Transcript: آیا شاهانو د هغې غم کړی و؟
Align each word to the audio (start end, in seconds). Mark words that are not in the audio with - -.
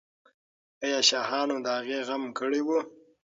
آیا 0.83 0.99
شاهانو 1.09 1.55
د 1.65 1.67
هغې 1.77 1.99
غم 2.07 2.23
کړی 2.39 2.61
و؟ 2.65 2.69